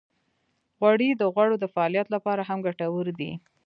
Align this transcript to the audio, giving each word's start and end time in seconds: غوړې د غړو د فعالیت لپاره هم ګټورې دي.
غوړې 0.77 1.09
د 1.15 1.23
غړو 1.35 1.55
د 1.59 1.65
فعالیت 1.73 2.07
لپاره 2.15 2.41
هم 2.49 2.59
ګټورې 2.67 3.13
دي. 3.19 3.31